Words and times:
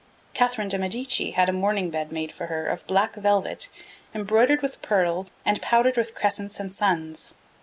Catherine 0.33 0.67
de 0.67 0.79
Medicis 0.79 1.35
had 1.35 1.47
a 1.47 1.53
mourning 1.53 1.91
bed 1.91 2.11
made 2.11 2.31
for 2.31 2.47
her 2.47 2.65
'of 2.65 2.87
black 2.87 3.15
velvet 3.15 3.69
embroidered 4.15 4.63
with 4.63 4.81
pearls 4.81 5.29
and 5.45 5.61
powdered 5.61 5.95
with 5.95 6.15
crescents 6.15 6.59
and 6.59 6.73
suns.' 6.73 7.35